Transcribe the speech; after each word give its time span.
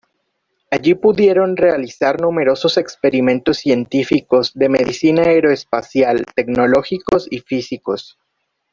Allí 0.71 0.95
pudieron 0.95 1.55
realizar 1.57 2.19
numerosos 2.19 2.77
experimentos 2.77 3.59
científicos, 3.59 4.51
de 4.55 4.67
medicina 4.67 5.21
aeroespacial, 5.21 6.25
tecnológicos 6.33 7.27
y 7.29 7.41
físicos. 7.41 8.17